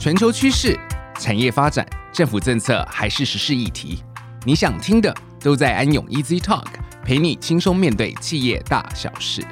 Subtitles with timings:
[0.00, 0.80] 全球趋势、
[1.18, 4.02] 产业发展、政府政策还是时事议题，
[4.46, 6.64] 你想听的都在安永 Easy Talk，
[7.04, 9.42] 陪你轻松面对企业大小事。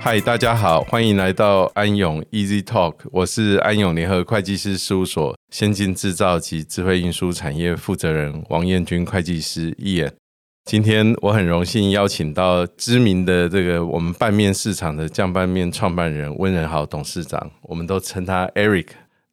[0.00, 10.21] 嗨，大家好，欢迎来到安永 Easy Talk，我是安永联合会计师事务所先进制造及智慧运输产业负责人王彦军会计师 Ian。
[10.64, 18.86] 今天我很荣幸邀请到知名的这个我们拌面市场的酱拌面创办人温仁豪董事长，我们都称他 Eric，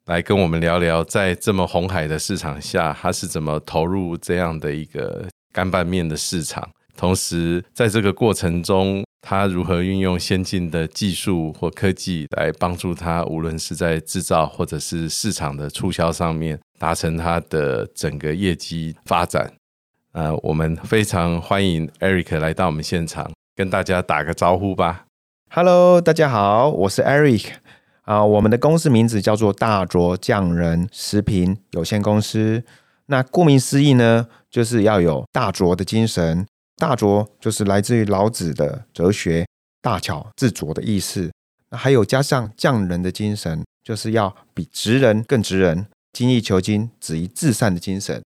[0.05, 9.03] 来跟我们聊聊在这么红海的市场下，他是怎么投入这样的一个干拌面的市场，同时在这个过程中。
[9.21, 19.52] 他如何运用先进的技术或科技来帮助他，无论是在制造或者是市场的促销上面，达成他的整个业绩发展？
[20.19, 25.05] 呃，我们非常欢迎 Eric 来到我们现场，跟大家打个招呼吧。
[25.49, 27.52] Hello，大家好，我是 Eric
[28.02, 32.61] 啊，我们的公司名字叫做大卓匠人食品有限公司。
[33.05, 36.45] 那顾名思义呢，就是要有大卓的精神。
[36.75, 39.47] 大卓就是来自于老子的哲学，
[39.81, 41.31] 大巧自琢的意思。
[41.69, 48.22] 那还有加上匠人的精神，就是要比职人更职人，精益求精、止于至善的精神。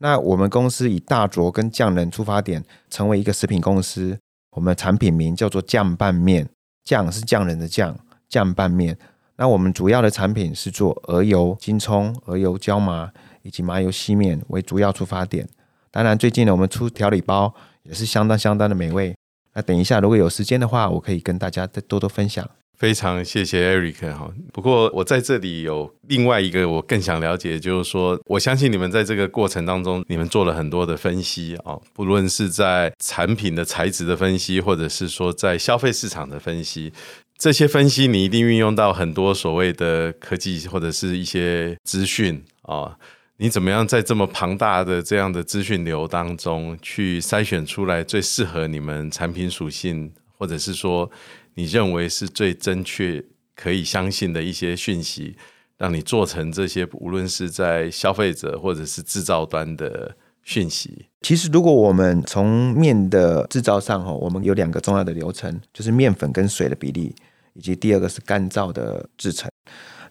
[0.00, 4.18] 那我们公司以大卓跟匠人出发点，成为一个食品公司。
[4.50, 6.48] 我们的产品名叫做酱拌面，
[6.82, 7.96] 酱是匠人的酱，
[8.28, 8.98] 酱拌面。
[9.36, 13.10] 那我们主要的产品是做鹅油金葱、鹅油椒麻
[13.42, 15.48] 以及麻油细面为主要出发点。
[15.90, 17.54] 当然，最近呢，我们出调理包。
[17.82, 19.16] 也是相当相当的美味。
[19.54, 22.48] 那等一下，如果有时间的话，我可以跟大家再多多分享。
[22.80, 24.32] 非常谢谢 Eric 哈。
[24.54, 36.90] 不过我在这里有另外一个我更想了解，就是说，我相信你们在这个过程当中，你们做了很多的分析啊，不论是在产品的材质的分析，或者是说在消费市场的分析，
[37.36, 42.96] 这些分析你一定运用到很多所谓的科技或者是一些资讯啊。
[43.36, 51.10] 你怎么样在这么庞大的这样的资讯流当中，去筛选出来最适合你们产品属性，或者是说
[51.54, 53.24] 你认为是最正确、
[53.54, 55.36] 可以相信的一些讯息，
[55.76, 61.06] 让你做成这些，无论是在消费者或者是制造端的讯息？
[61.22, 67.14] 其实，如果我们从面的制造上，哈，我们有两个重要的流程，就是面粉跟水的比例，
[67.54, 69.50] 以及第二个是干燥的制成。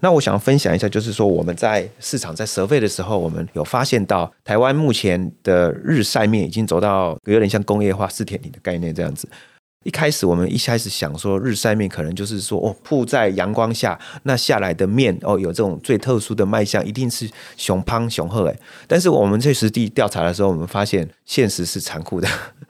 [0.01, 9.27] 那我想分享一下，就是说我们在市场在设备的时候，我们有发现到台湾目前的日晒面已经走到有点像工业化四点零的概念这样子。
[9.85, 18.59] 一开始我们一开始想说日晒面可能就是说哦，铺在阳光下，那下来的面哦，有这种最特殊的卖相，一定是雄胖雄厚诶。
[18.88, 22.28] 但是我们去实地调查的时候，我们发现现实是残酷的。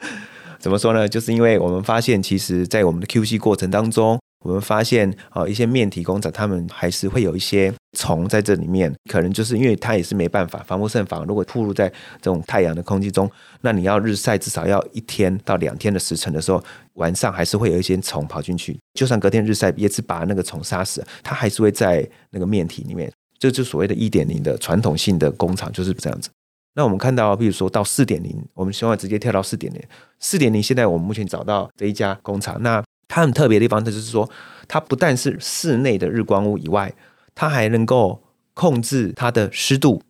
[0.59, 1.09] 怎么说呢？
[1.09, 4.19] 就是因为我们发现，其实在我们的 QC 过程当中。
[4.45, 11.25] 我们发现啊，一些面体工厂他们还是会有一些虫在这里面，可能就是因为它也是没办法防不胜防。
[11.25, 11.89] 如果暴露在
[12.22, 13.29] 这种太阳的空气中，
[13.61, 16.63] 那你要日晒至少要一天到两天的时辰的时候，
[16.94, 18.79] 晚上还是会有一些虫跑进去。
[18.94, 23.11] 就算隔天日晒，也只把那个虫杀死，它还是会在那个面体里面。
[23.38, 26.29] 这就所谓的一点零的传统性的工厂就是这样子。
[26.75, 29.81] 那我们看到，比如说到四点零，我们希望直接跳到四点零。
[30.17, 32.81] 四点零现在我们目前找到这一家工厂，那。
[33.09, 34.30] 它很特别的地方，它就是说，
[34.68, 36.94] 它不但是室内的日光屋以外，
[37.36, 40.02] 它还能够控制它的湿度。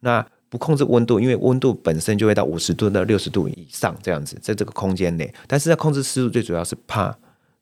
[0.00, 5.32] 那不控制温度，因为温度本身就会到五十度到六十度以上这样子，在这个空间内。
[5.46, 7.14] 但是要控制湿度，最主要是怕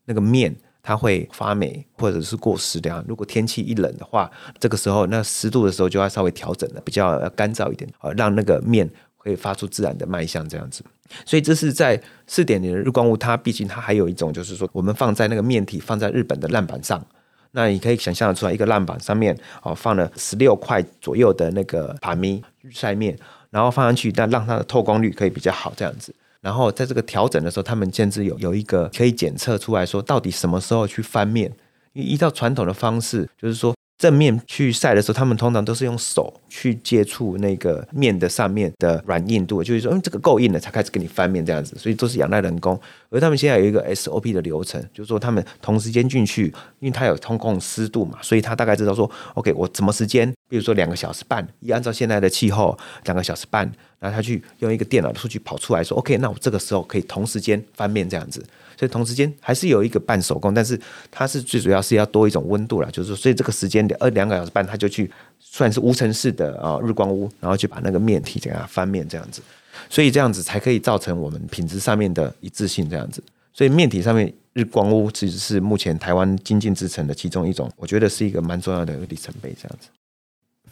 [0.05, 3.05] 那个面它会发霉或者是过湿这样。
[3.09, 4.31] 如果天气一冷的话，
[4.61, 8.89] 这个时候那湿度的时候就要稍微调整了，比较干燥一点，啊，让那个面
[9.19, 10.85] 可以发出自然的脉象这样子。
[11.25, 17.05] 所以这是在四点零的日光屋，它毕竟它还有一种，就是说我们放在那个面体放在日本的烂板上，
[17.53, 23.17] 那你可以想象得出来，一个烂板上面哦放了十六块左右的那个帕米日晒面，
[23.51, 26.15] 然后放上去，但让它的透光率可以比较好这样子。
[26.41, 31.53] 然后在这个调整的时候，他们甚至有有一个可以检测出来说，到底什么时候去翻面，
[31.93, 33.76] 依照传统的方式，就是说。
[33.99, 42.79] 正面去晒的时候，他们通常都是用手去接触那个面的上面的软硬度，就是说，嗯，这个够硬了才开始给你翻面这样子，所以都是仰赖人工。
[43.09, 46.47] 而他们现在有一个 SOP 的流程，就是说他们同时间进去，
[46.81, 58.45] 因为它有通控湿度嘛，所以他大概知道说，OK，我什么时间，比如说两个小时半，一按照现在的气候，两个小时半，然后他去用一个电脑的数据跑出来说，OK，那我这个时候可以同时间翻面这样子。
[58.79, 60.79] 所以同时间还是有一个半手工，但是
[61.11, 65.11] 它是最主要是要多一种温度啦，就是说，所以这个时间的二两个小时半，他就去
[65.41, 69.41] 算是无尘室的啊日光屋，然后去把那个面体给它翻面这样子，
[69.89, 73.25] 所以这样子才可以造成我们品质上面的一致性这样子。
[73.55, 79.89] 所以面体上面日光屋其实是目前台湾精进制程的其中一种，我觉得是一个蛮重要的一个里程碑，这样子。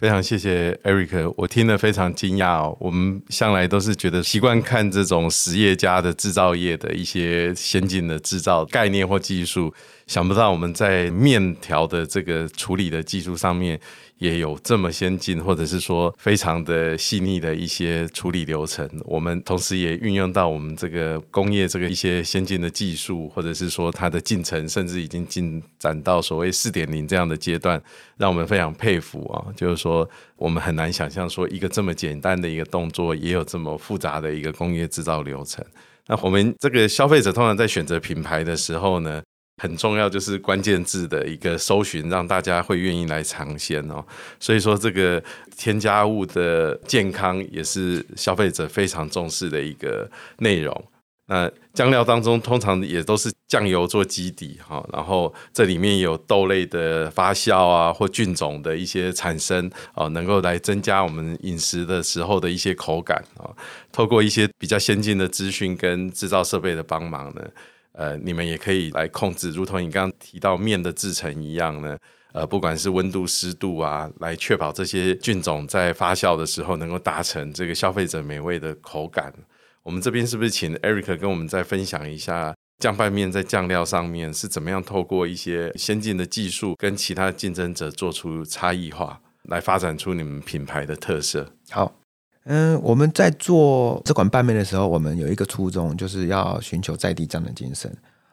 [0.05, 2.77] 非常谢谢 Eric，我听了非常惊讶哦。
[2.79, 9.73] 我们向来都是觉得习惯看这种实业家的制造业的一些先进的制造概念或技术，
[10.07, 13.81] 想不到我们在面条的这个处理的技术上面。
[14.19, 18.89] 也有这么先进，或者是说非常的细腻的一些处理流程。
[19.05, 27.83] 我们同时也运用到我们这个工业这个一些先进的技术，或者是说它的进程，甚至已经进展到所谓四点零这样的阶段，
[28.17, 29.53] 让我们非常佩服啊！
[29.57, 35.65] 就是说，我们很难想象说一个这么简单的一个动作，也有这么复杂的一个工业制造流程。
[36.07, 39.23] 那我们这个消费者通常在选择品牌的时候呢，
[39.63, 44.05] 很重要，就是关键字的一个搜寻，让大家会愿意来尝鲜哦。
[44.41, 45.23] 所以说，这个
[45.57, 50.85] 添加物的健康也是消费者非常重视的一个内容。
[51.27, 63.49] 那酱料当中通常也都是酱油做基底哈，然后这里面有豆类的发酵啊，或菌种的一些产生啊，能够来增加我们饮食的时候的一些口感啊。
[63.91, 67.43] 透过一些比较先进的资讯跟制造设备的帮忙呢。
[67.95, 71.97] 呃，你们也可以来控制，如同你刚刚提到面的制成一样呢。
[72.33, 79.33] 呃，不管是温度、湿度啊，来确保这些菌种在发酵的时候能够达成这个消费者美味的口感。
[79.85, 91.55] 我们这边是不是请 Eric 跟我们再分享一下酱拌面在酱料上面是怎么样透过一些先进的技术跟其他竞争者做出差异化，来发展出你们品牌的特色？
[91.71, 92.01] 好。
[92.45, 97.91] 嗯，我们在做这款拌面的时候，我们有一个初衷，就是要寻求在地匠人精神。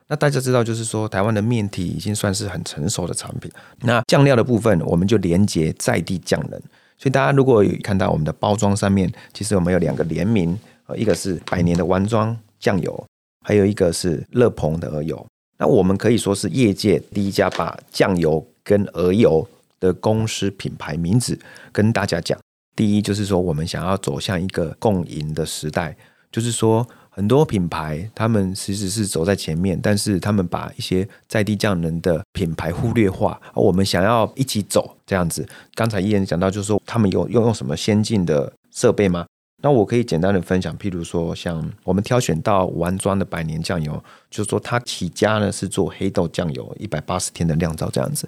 [0.08, 3.50] 那大家知道，就是说台湾的面体已经算是很成熟的产品。
[3.80, 6.62] 那酱料的部分，我们就连接在地匠人。
[6.98, 13.06] 所以大家如果有看到我们的包装上面，其实我们有两个联名，呃一个是百年的丸庄酱油，
[13.46, 15.26] 还有一个是乐鹏的鹅油。
[15.58, 19.48] 那我们可以说是业界第一家把酱油跟鹅油
[19.80, 21.40] 的公司品牌名字
[21.72, 22.38] 跟大家讲。
[22.76, 25.96] 第一就是说，我们想要走向一个共赢的时代，
[26.32, 33.40] 就是说，很多品牌他们其实是走在前面，但是他们把一些在地匠人的品牌忽略化。
[33.54, 35.48] 我们想要一起走这样子。
[35.76, 39.26] 刚才依然讲到，就是说他们有用用什么先进的设备吗？
[39.64, 48.28] 那我可以简单的分享，譬如说，像我们挑选到丸庄的百年酱油，就是说它起家呢是做黑豆酱油，一百八十天的酿造这样子。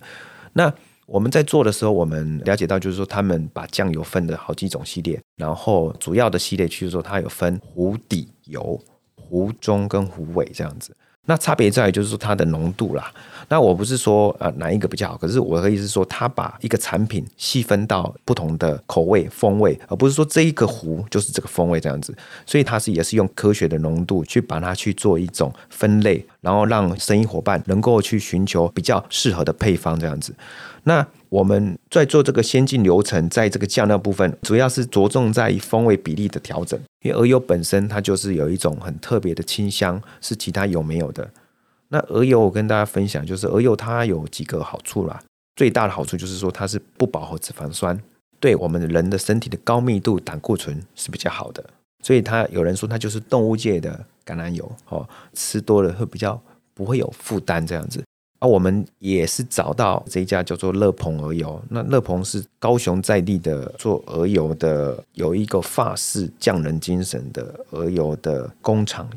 [0.52, 0.72] 那
[1.06, 8.80] 我们在做的时候，我们了解到，就是说他们把酱油分了好几种系列，然后主要的系列就是说它有分壶底油、
[9.16, 10.96] 壶中跟壶尾这样子。
[11.26, 13.12] 那差别在于就是说它的浓度啦。
[13.50, 22.16] 那我不是说呃哪一个比较好，可是我的意思是说，它把一个产品细分到不同的口味风味，而不是说这一个壶就是这个风味这样子。
[22.46, 30.34] 所以它是也是用科学的浓度去把它去做一种分类，然后让生意伙伴能够去寻求比较适合的配方这样子。
[30.84, 36.80] 那我们在做这个先进流程，在这个酱料部分，主要是着重在于风味比例的调整。
[37.02, 41.28] 因为鹅油本身它就是有一种很特别的清香，是其他油没有的。
[41.88, 45.24] 那鹅油我跟大家分享，就是鹅油它有几个好处啦。
[45.56, 48.00] 最大的好处就是说它是不饱和脂肪酸，
[48.40, 51.66] 对我们人的身体的高密度胆固醇是比较好的。
[52.04, 56.40] 所以它有人说它就是动物界的橄榄油哦，吃多了会比较
[56.76, 58.04] 不会有负担这样子。
[58.44, 69.10] 那、我们也是找到这一家叫做乐鹏鹅油，那乐鹏是高雄在地的做鹅油的，有一个法式匠人精神的鹅油的工厂。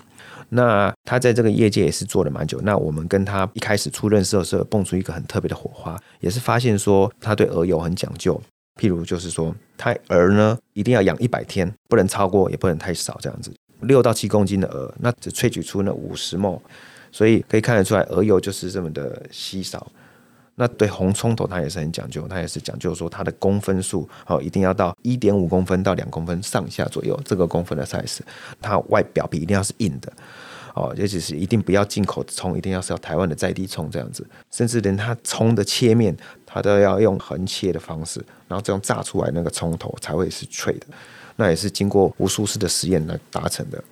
[0.49, 2.61] 那他在这个业界也是做了蛮久。
[2.63, 8.41] 那我们跟他一开始初认识的时候，蹦出一个很特别的火花，也是发现说他对鹅油很讲究。
[8.81, 13.53] 譬如就是说，他鹅呢一定要养一百天，不能超过，也不能太少，这样子。
[13.81, 16.61] 六到七公斤的鹅，那只萃取出那五十 ml。
[17.11, 19.87] 所以可以看得出来，鹅油就是这么的稀少。
[20.59, 28.21] 那对红葱头，它也是很讲究，它也是讲究说它的公分数哦，一定要到一点五公分到两公分上下左右这个公分的 size。
[28.63, 30.11] 它外表皮一定要是硬的
[30.75, 34.27] 哦，也就是一定不要进口葱，一定要是要台湾的在地葱这样子。
[34.51, 40.87] 甚至连它葱的切面，它都要用横切的方式，然后这样炸出来那个葱头才会是脆的。
[41.37, 43.85] 那也是经过无数次的实验来达成的。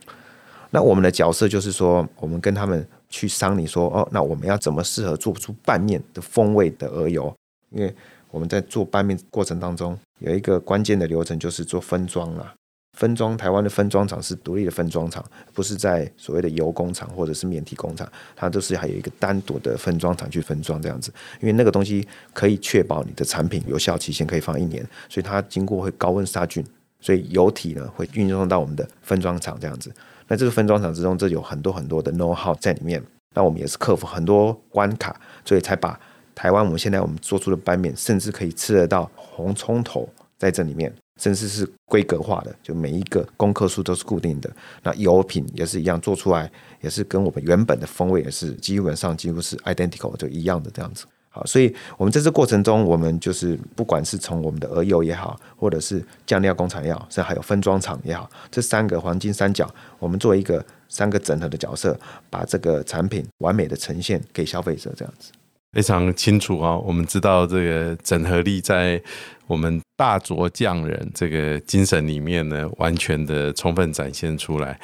[0.70, 2.82] 那我们的角色就是说，我们跟他们。
[3.14, 7.32] 去商你说哦，那我们要怎么适合做不出拌面的风味的鹅油？
[7.70, 7.94] 因为
[8.32, 12.52] 我们在做拌面过程当中有一个关键的流程，就是做分装啦。
[12.98, 21.12] 分装，台湾的分装厂是独立的分装厂，不是在所谓的油工厂或者是面体工厂，它都是还有一个单独的分装厂去分装这样子。
[21.40, 26.64] 因为那个东西可以确保你的产品有效期限可以放一年，所以它经过会高温杀菌，
[27.00, 29.92] 所以油体呢会运送到我们的分装厂这样子。
[30.28, 33.02] 那这个分装厂之中，这有很多很多的 know how 在里面。
[33.36, 35.98] 那我们也是克服很多关卡，所以才把
[36.34, 44.48] 台湾我们现在我们做出的拌面，甚至可以吃得到红葱头在这里面，甚至是规格化的，就每一个公克数都是固定的。
[44.84, 46.48] 那油品也是一样，做出来
[46.80, 51.04] 也是跟我们原本的风味也是基本上几乎是 identical 就一样的这样子。
[51.34, 61.98] 好，所以我们在这过程中，我们就是不管是从我们的鹅油也好，或者是酱料工厂也好，甚至还有分装厂也好，这三个黄金三角，我们做一个三个整合的角色，
[62.30, 65.32] 把这个产品完美的呈现给消费者，这样子。
[65.74, 66.76] 非常清楚啊。
[66.78, 69.00] 我们知道这个整合力在
[69.46, 74.78] 我们大卓匠人这个精神里面呢，完全的充分展现出来。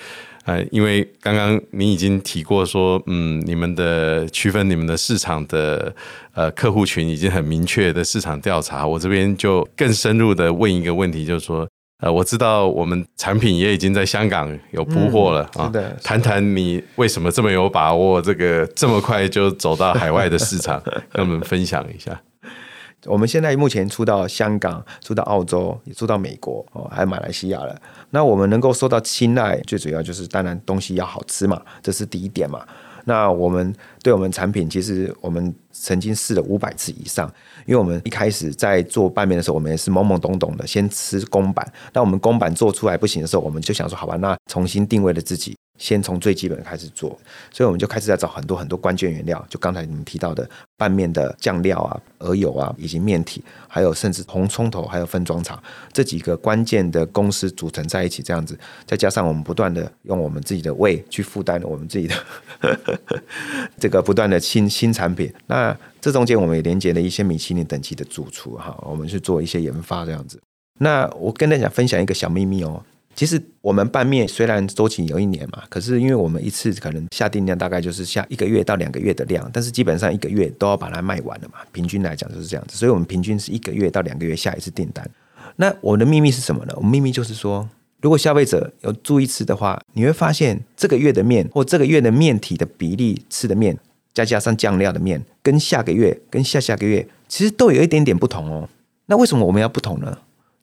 [0.46, 5.94] 呃，因为刚刚你已经提过说，嗯，你们的区分你们的市场的
[6.32, 11.68] 呃客户群已经很明确的市场调查，我这边就更深入的问一个问题，就是说，
[12.00, 15.70] 呃，我知道我们产品也已经在香港有铺货了啊，
[16.02, 22.18] 谈谈你为什么这么有把握，这个这么快就走到海外的市场， 跟我们分享一下。
[23.06, 27.74] 我们现在目前出到香港，出到澳洲，也出到美国哦，还有马来西亚了。
[28.10, 32.60] 那我们能够受到青睐，最主要就是当然东西要好吃嘛，这是第一点嘛。
[33.04, 37.32] 那我们对我们产品，其实我们曾经试了五百次以上，
[37.66, 41.66] 因为我们一开始在做拌面的时候，我们也是懵懵懂懂的，先吃公版。
[41.92, 45.56] 当我们公版做出来不行的时候，我们就想说，好吧，那重新定位了自己。
[45.80, 47.18] 先从最基本开始做，
[47.50, 55.60] 所以我们就开始在找很多很多关键原料，就刚才你们提到的拌面的酱料啊、鹅油啊，以及面体，还有甚至红葱头，还有分装厂
[55.90, 62.14] 这几个关键的公司组成在一起，这样子，再加上我们不断的用我们自己的胃去负担我们自己的
[63.80, 70.38] 这个不断的新新产品，那这中间我们也连接了一些米其林等级的主厨哈，我们去做一些研发这样子。
[70.78, 72.84] 那我跟大家分享一个小秘密哦。
[73.14, 85.08] 其实我们拌面虽然周期有一年嘛，可是因为我们一次可能下定量大概就是下一个月到两个月的量，但是基本上一个月都要把它卖完了嘛，平均来讲就是这样子，所以我们平均是一个月到两个月下一次订单。
[85.56, 86.72] 那我的秘密是什么呢？
[86.76, 87.68] 我秘密就是说，
[88.00, 93.76] 如果消费者有注意吃的话，你会发现这个月的面或这个月的面体的比例吃的面，
[94.14, 98.68] 再加上酱料的面，跟下个月跟下下个月其实都有一点点不同哦。
[99.06, 100.16] 那为什么我们要不同呢？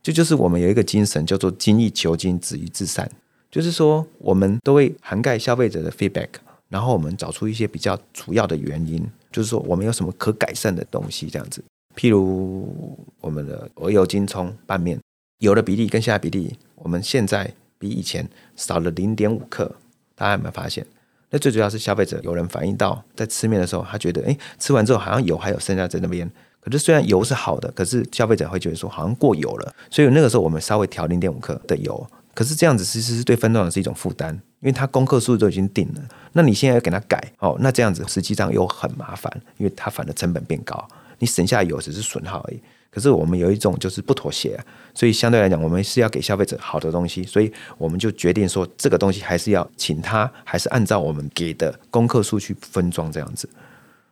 [0.08, 3.12] 这就，是我们有一个精神，叫做精益求精，止于至善。
[3.52, 6.30] 就是说，我们都会涵盖消费者的 feedback，
[6.70, 11.62] 然后我们找出一些比较主要的原因，就是说我们有什么可改善的东西，这样子。
[11.94, 14.98] 譬如我们的鹅油金葱拌面，
[15.40, 19.76] 油的比例跟下比例，我们现在比以前少了零点五克，
[20.16, 20.88] 大家有没有发现？
[21.30, 26.32] 那最主要是消费者有人反映到，在吃面的时候，他觉得，哎，吃完之后好像油还有剩下在那边。
[26.60, 32.08] 可是虽然油是好的，可是消费者会觉得说好像过油了，所以那个时候我们稍微调零点五克的油。
[32.34, 36.02] 可是这样子其实是对分装厂是一种负担，因为它功课数都已经定了，
[36.34, 40.88] 那你现在要给它改哦，那这样子实际上又很麻烦，因为它反而成本变高，
[41.18, 42.60] 你省下油只是损耗而已。
[42.92, 44.60] 可是我们有一种就是不妥协，
[44.94, 53.50] 所以相对来讲，我们是要给消费者好的东西，所以我们就决定说这个东西还是要请他还是按照我们给的功课数去分装这样子。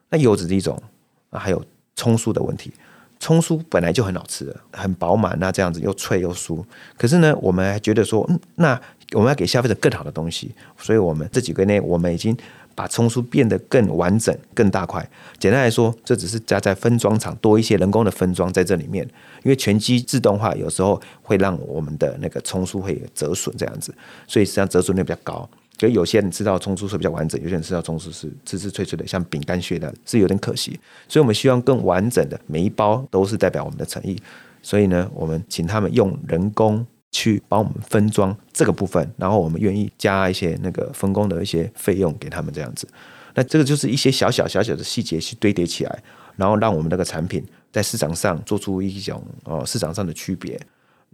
[0.09, 0.81] 那油只是一种，
[1.29, 1.63] 啊还有。
[1.95, 2.71] 葱酥的问题，
[3.19, 6.63] 葱酥本来就很好吃的，很饱满，那这样子又脆又酥。
[6.97, 8.79] 可是呢，我们还觉得说，嗯，那
[9.13, 12.35] 我们要给消费者更好的东西，所以我们这几个月，我们已经
[12.73, 15.07] 把葱酥变得更完整、更大块。
[15.39, 19.05] 简单来说，这只是加在分装厂多一些人工的分装在这里面，
[19.43, 23.95] 因为全机自动化有时候会让我们的那个葱酥会折损这样子，
[24.27, 25.49] 所以实际上折损率比较高。
[25.77, 30.79] 所以有些人吃到葱酥是比较完整，有些人吃到葱酥是滋滋脆脆的，像饼干屑的，是有点可惜。
[31.07, 34.17] 所以我们希望更完整的每一包都是代表我们的诚意。
[34.61, 42.87] 所以呢，我们请他们用人工去帮我们分装这个部分，然后我们愿意加一些那个分工的一些费用给他们这样子。
[43.33, 46.03] 那这个就是一些小小小小的细节去堆叠起来，
[46.37, 50.59] 然后让我们那个产品在市场上做出一种哦市场上的区别。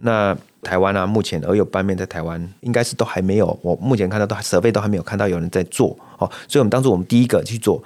[0.04, 7.80] 那台湾啊，目前鹅油拌面在台湾应该是都还没有，我目前看到都设备都还没有看到有人在做哦，所以我们当初我们第一个去做，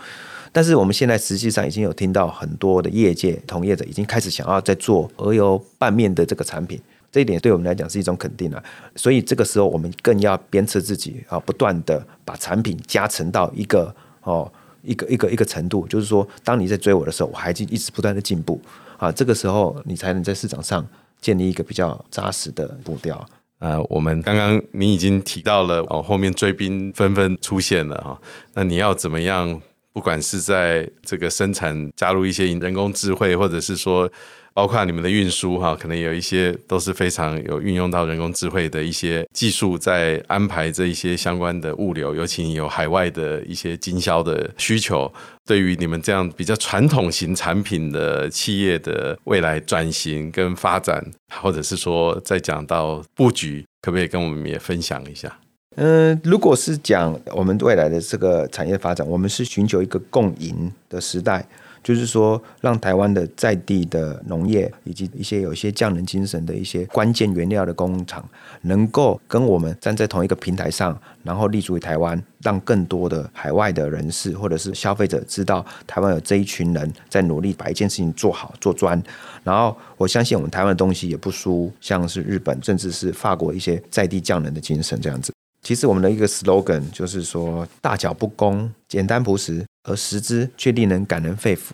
[0.50, 6.80] 但是我们现在实际上已经有听到很多的业界同业者已经开始想要在做鹅油拌面的这个产品，
[7.12, 14.50] 这一点对我们来讲是一种肯定了，所以这个时候我们更要鞭策自己啊，不断的把产品加成到一个哦
[14.82, 18.58] 一个一个一个程度，就是说当你在追我的时候，我还一直不断的进步
[18.96, 20.86] 啊，这个时候你才能在市场上。
[21.26, 23.28] 建立一个比较扎实的步调。
[23.58, 28.20] 呃，我们刚刚你已经提到了哦，后面追兵纷纷出现了哈。
[28.54, 29.60] 那你要怎么样？
[29.96, 34.06] 不管是在这个生产加入一些人工智慧，或者是说
[34.52, 45.10] 包括你们的运输哈，可能有一些都是非常有运用到人工智慧的一些技术，在安排这一些相关的物流，尤其有海外的一些经销的需求，
[45.46, 51.02] 对于你们这样比较传统型产品的企业的未来转型跟发展，
[51.40, 55.38] 或者是说再讲到布局，可不可以跟我们也分享一下？
[55.76, 61.46] 嗯，如果是讲我们未来的这个产业发展，我们是寻求一个共赢的时代。
[61.84, 68.28] 就是说，让台湾的在地的农业以及一些有一些匠人精神的一些关键原料的工厂，
[68.62, 79.00] 能够跟我们站在同一个平台上，然后立足于台湾，让更多的海外的人士或者是消费者知道台湾有这一群人在努力把一件事情做好做专。
[79.44, 85.35] 然后我相信我们台湾的东西也不输，像是日本甚至是法国一些在地匠人的精神这样子。
[85.66, 89.66] 其实我们的一个 slogan 就是说，大巧不工，简单朴实。
[89.82, 91.72] 而食之却令人感人肺腑。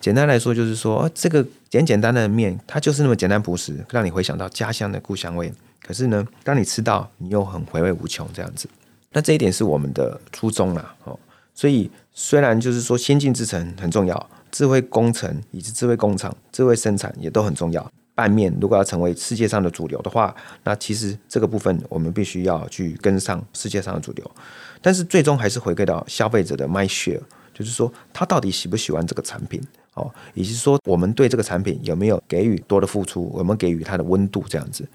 [0.00, 5.52] 简单来说，就是说，这个简简单单的面，它就是那么简单朴实，让你回想到家乡的故乡味。
[5.80, 8.68] 可是呢，当你吃到，你又很回味无穷，这样子。
[9.12, 10.92] 那这一点是我们的初衷啦。
[11.04, 11.16] 哦，
[11.54, 17.92] 所以虽然就是说，先进制程很重要，智慧工程以及智慧工厂、智慧生产也都很重要。
[18.20, 24.30] 拌面如果要成为世界上的主流的话，那其实这个部分我们必须要去跟上世界上的主流。
[24.82, 27.22] 但是最终还是回归到消费者的 My share。
[27.54, 29.58] 就是说，他到底喜不喜欢这个产品
[29.94, 30.10] 哦？
[30.34, 33.30] 以及说，我们对这个产品有没有给予多的付出？
[33.34, 34.44] 我们给予它的温度？
[34.48, 34.86] 这样子，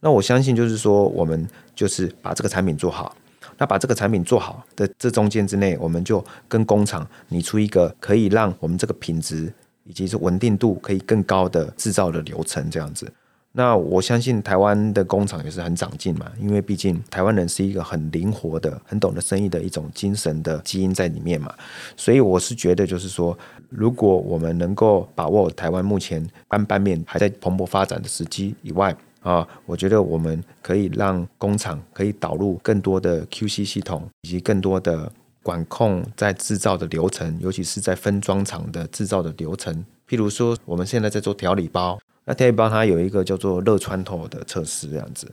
[0.00, 3.14] 那我相信，就是说，我们就是把这个产品做好。
[3.56, 9.52] 那把这个产品做好的这中间之内，我们就跟工厂拟出一个可以让我们这个品质
[9.84, 13.12] 以及是稳定度可以更高的制造的流程，这样子。
[13.52, 21.52] 那我相信台湾的工厂也是很长进嘛，因为毕竟台湾人是一个很灵活的、很懂得生意的一种精神的基因在里面嘛，
[21.96, 23.36] 所以我是觉得就是说，
[23.68, 35.10] 如果我们能够把握台湾目前半半面还在蓬勃发展的时机以外啊，我觉得我们可以让工厂可以导入更多的 QC 系统，以及更多的
[35.42, 41.98] 管控在制造的流程，尤其是在分装厂的制造的流程，譬如说我们现在在做调理包。
[42.26, 45.30] 那调理包它有一个叫做热穿透的测试，这样子。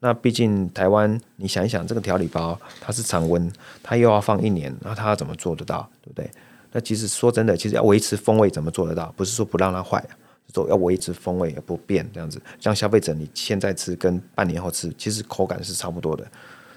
[0.00, 6.30] 那毕竟台湾，你想一想，这个调理包它是常温，它又要放一年，那它怎么做得到，对不对？
[6.70, 9.12] 那其实说真的，其实要维持风味怎么做得到？
[9.16, 10.00] 不是说不让它坏，
[10.46, 12.40] 是说要维持风味也不变这样子。
[12.60, 16.24] 像消费者你现在吃跟半年后吃，其实口感是差不多的。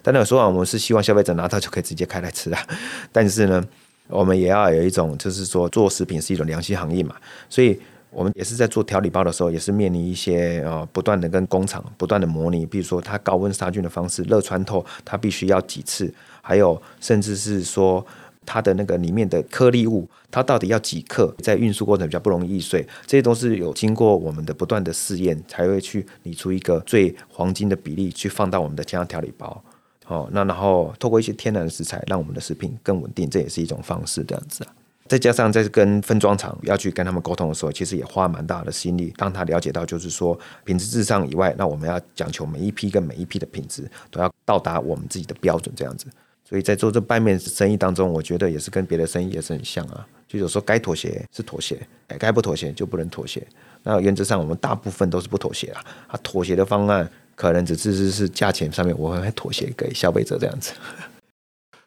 [0.02, 2.68] 但那个时候我们是希望消费者拿到就可以直接开来吃啊。
[3.12, 3.64] 但是呢，
[4.08, 7.16] 我们也要有一种，就是说做食品是一种良心行业嘛，
[7.50, 7.80] 所以。
[8.14, 18.06] 我们也是在做调理包的时候，也是面临一些呃不断的跟工厂不断的模拟，比如说它高温杀菌的方式，热穿透它必须要几次，还有甚至是说
[18.46, 29.64] 它的那个里面的颗粒物，它到底要几克，在运输过程比较不容易易碎，这些都是有经过我们的不断的试验，才会去拟出一个最黄金的比例去放到我们的家调理包。
[30.12, 34.76] 哦，那然后透过一些天然的食材，让我们的食品更稳定，这也是一种方式，这样子啊。
[35.08, 46.08] 再加上在跟分装厂要去跟他们沟通的时候，其实也花蛮大的心力，让他了解到，就是说品质至上以外，那我们要讲求每一批跟每一批的品质都要到达我们自己的标准，这样子。
[46.44, 51.80] 所以在做这拌面生意当中，我觉得也是跟别的生意也是很像啊，就有时候该妥协是妥协，
[52.20, 53.46] 该不妥协就不能妥协。
[53.84, 57.10] 那原则上我们大部分都是不妥协啊，啊，妥协的方案
[57.42, 60.74] 可能只是是是价钱上面我会妥协给消费者这样子。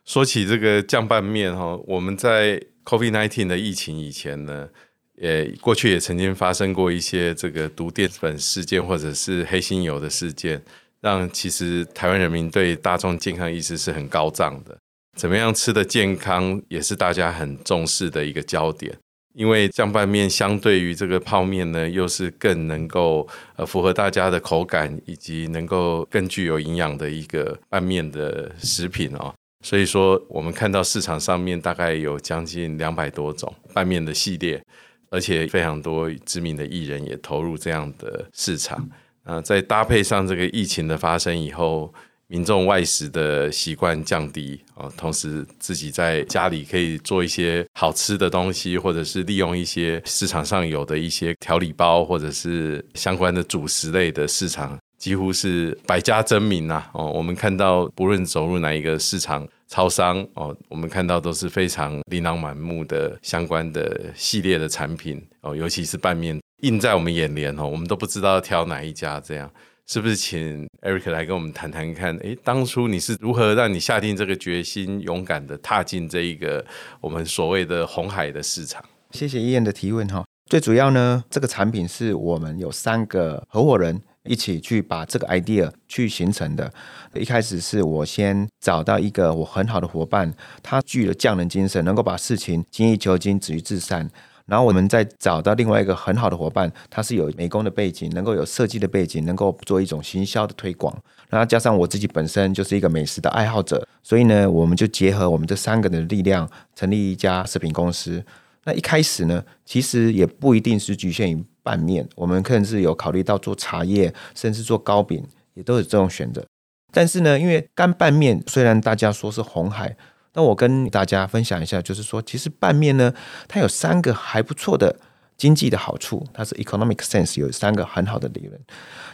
[0.04, 4.68] 说起这个酱拌面哈，我们在 COVID-19 的疫情以前呢，
[5.14, 10.60] 也过去也曾经发生过一些这个毒淀粉事件或者是黑心油的事件，
[11.00, 14.76] 让其实台湾人民对大众健康意识是很高涨的。
[15.16, 18.92] 怎么样吃的健康也是大家很重视的一个焦点。
[19.34, 29.34] 因为酱拌面相对于这个泡面呢，又是更能够呃符合大家的口感，以及能够更具有营养的一个拌面的食品哦。
[29.60, 34.62] 所以说，我们看到市场上面大概有将近两百多种拌面的系列，
[35.10, 38.88] 而且非常多知名的艺人也投入这样的市场。
[39.24, 41.92] 呃，在搭配上这个疫情的发生以后，
[42.26, 54.78] 民众外食的习惯降低啊，同时自己在家里可以做一些好吃的东西，或者是利用一些市场上有的一些调理包，或者是相关的主食类的市场。
[54.96, 56.82] 几乎是百家争鸣呐！
[56.94, 69.20] 哦，我们看到不论走入哪一个市场、超商哦，我们看到都是非常琳琅满目的相关的系列的产品哦，尤其是拌面映在我们眼帘哦，我们都不知道挑哪一家。
[69.20, 69.50] 这样
[69.86, 72.16] 是不是请 Eric 来跟我们谈谈看？
[72.18, 76.64] 诶，当初你是如何让你下定这个决心，勇敢的踏进这一个
[77.02, 78.82] 我们所谓的红海的市场？
[79.10, 80.24] 谢谢伊恩的提问哈。
[80.50, 86.72] 最主要呢，这个产品是我们有三个合伙人一起去把这个 idea 去形成的。
[87.12, 94.10] 一开始是我先找到一个我很好的伙伴，他具有匠人精神，能够把事情精益求精、止于至善。
[94.46, 100.94] 然后我们再找到另外一个很好的伙伴，他是有美工的背景，能够有设计的背景，能够做一种行销的推广。
[101.30, 108.22] 然后加上我自己本身就是一个美食的爱好者，所以呢，我们就结合我们这三个人的力量，成立一家食品公司。
[108.64, 115.22] 那一开始呢，其实也不一定是局限于拌面，我们甚至有考虑到做茶叶，甚至做糕饼，
[115.54, 116.44] 也都有这种选择。
[116.92, 119.96] 但是呢，因为干拌面虽然大家说是红海，
[120.34, 123.14] 那我跟大家分享一下，就是说，其实拌面呢，
[123.48, 124.96] 它有三个还不错的
[125.36, 128.60] 经济的好处，它是 economic sense 有三个很好的理论。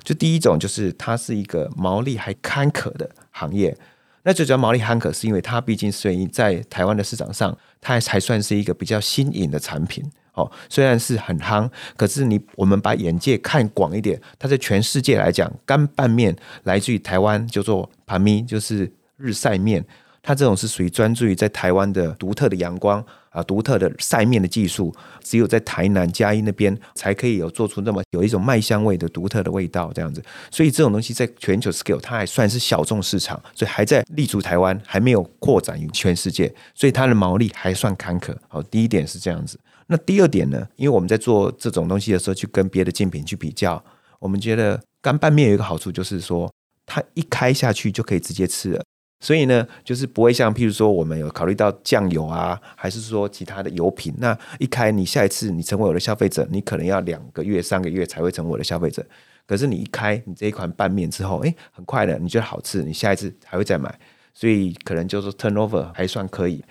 [0.02, 3.76] 就第一种就是它是一个毛利还坎坷的行业。
[4.22, 10.04] 那最主要毛利坎坷，是因为它毕竟是在台湾的市场上，它还还算是一个比较新颖的产品
[10.35, 10.50] 哦。
[10.68, 19.85] 虽然是很夯，可是你我们把眼界看广一点，它在全世界来讲，干拌面来自于台湾，叫做盘米，就是日晒面。
[20.22, 30.22] 它这种是属于专注于在台湾的独特的阳光啊，独特的晒面的技术，只有在台南嘉义那边才可以有做出那么有一种麦香味的独特的味道这样子。
[30.50, 38.37] 所以这种东西在全球 scale 它还算是小众市场，所以还在立足台湾，还没有扩展于全世界，所以它的毛利还算坎坷。
[38.48, 39.59] 好，第一点是这样子。
[39.87, 40.68] 那第二点呢？
[40.76, 43.83] 因为我们在做这种东西的时候，去跟别的竞品去比较，
[44.20, 46.52] 我们觉得干拌面有一个好处，就是说
[46.87, 48.85] 它一开下去就可以直接吃了。
[49.20, 59.04] 所以呢，就是不会像譬如说，我们有考虑到酱油啊，还是说其他的油品，那一开，你下一次你成为我的消费者，你可能要两个月、三个月才会成为我的消费者。
[59.46, 63.94] 可是你一开你这一款拌面之后，哎，很快的，你觉得好吃，你下一次还会再买，
[64.33, 66.64] 所以可能就是 turnover 还算可以。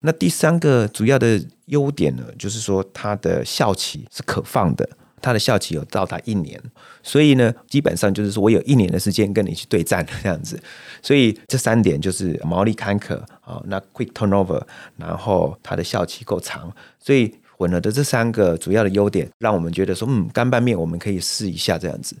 [0.00, 4.88] 那第三个主要的优点呢，就是说它的效期是可放的。
[5.20, 6.60] 它的效期有到达一年，
[7.02, 10.60] 所以呢，基本上就是说我有一年的时间跟你去对战这样子，
[11.02, 14.62] 所以这三点就是毛利坎坷啊，那 quick turnover，
[14.96, 22.16] 然后它的效期够长，所以混合的这三个主要的优点，让我们觉得说，嗯，干拌面我们可以试一下这样子。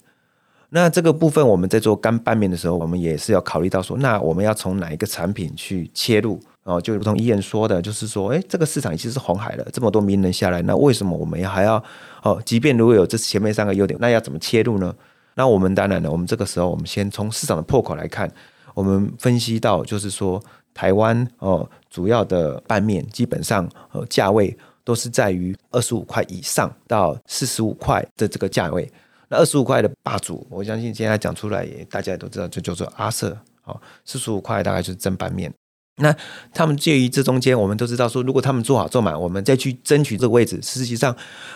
[0.70, 6.38] 那这个部分我们在做干拌面的时候，我们也是要考虑到说，那我们要从哪一个产品去切入？
[6.64, 11.82] 哦，就如同伊恩说的，就是说，哎，这个市场已经是红海了，这么多名人下来，那为什么我们要还要
[12.22, 12.40] 哦？
[12.44, 14.94] 即便如果有这前面三个优点，那要怎么切入呢？
[15.34, 18.28] 那我们当然了，我们这个时候，我们先从市场的破口来看，
[18.74, 20.42] 我们分析到，就是说，
[20.74, 28.90] 台湾哦，主要的拌面基本上呃价位都是在于二十五块以上到四十五块的这个价位。
[29.28, 35.52] 那二十五块的霸主，我相信现在讲出来，大家也都知道，就叫做阿舍哦，四十五块大概就是蒸拌面。
[35.98, 36.14] 那
[36.52, 41.14] 他们介于这中间，我们都知道说，如果他们做好做满，我们再去争取这个位置，实际上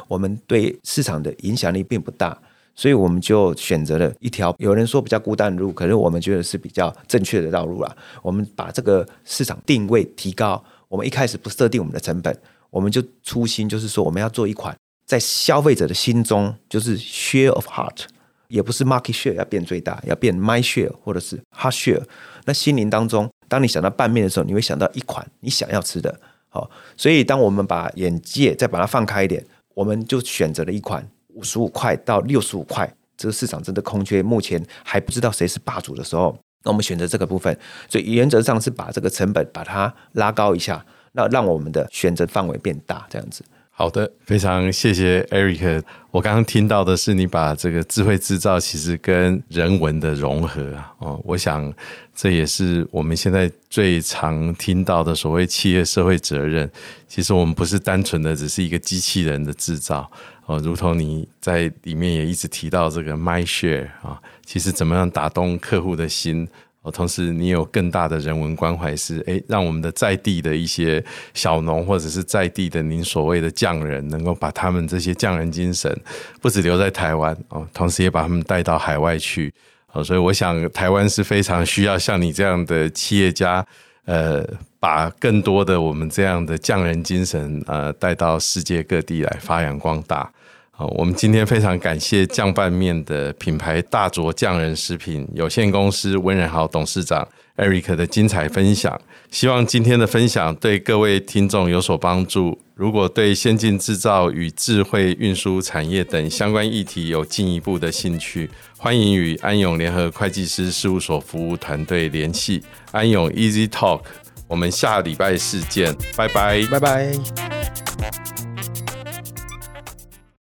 [0.09, 2.37] 我们对市场的影响力并不大，
[2.75, 7.97] 所以我们就选择了一条有人说比较孤单的路，可是我们觉得是比较正确的道路啦。
[8.23, 12.37] 我们把这个市场定位提高，我们一开始不设定我们的成本，
[12.71, 14.77] 我们就初心就是说，我们要做一款
[15.07, 18.05] 在消费者的心中就是 share of heart，
[18.49, 22.03] 也不是 market share 要变最大，要变 my share 或者是 h a r t share
[22.45, 23.29] 那心灵当中。
[23.49, 37.55] 当你想到拌面的时候，你会想到一款你想要吃的，好，所以当我们把眼界再把它放开一点，我们就选择了一款五十五块到六十五块，这个市场真的空缺，目前还不知道谁是霸主的时候，那我们选择这个部分，
[37.91, 43.45] 所以原则上是把这个成本把它拉高一下，那让我们的选择范围变大，这样子。
[43.75, 45.83] 好的，非常谢谢 Eric。
[46.11, 51.73] 我刚刚听到的是你把这个智慧制造其实跟人文的融合，哦，我想
[52.15, 56.71] 这也是我们现在最常听到的所谓企业社会责任。
[57.09, 60.09] 其实我们不是单纯的只是一个机器人的制造
[60.45, 66.47] 哦，如同你在里面也一直提到这个 MyShare 啊，其实怎么样打动客户的心。
[66.83, 75.97] 哦同时，你有更大的人文关怀，是诶，让我们的在地的一些小农，或者是在地的您所谓的匠人，能够把他们这些匠人精神，
[76.41, 79.55] 不止留在台湾哦，同时也把他们带到海外去
[79.93, 80.03] 哦。
[80.03, 83.65] 所以我想，台湾是非常需要像你这样的企业家，
[84.05, 84.45] 呃，
[84.81, 90.29] 把更多的我们这样的匠人精神，呃，带到世界各地来发扬光大。
[90.75, 98.99] 好我们今天非常感谢酱拌面的品牌大卓匠人食品有限公司温仁豪董事长 Eric 的精彩分享。
[99.31, 102.59] 希望今天的分享对各位听众有所帮助。
[102.75, 112.63] 如果对先进制造与智慧运输产业等相关议题有进一步的兴趣，欢迎与安永联合会计师事务所服务团队联系。
[112.91, 114.01] 安永 Easy Talk，
[114.49, 117.13] 我们下礼拜四见，拜拜，拜拜。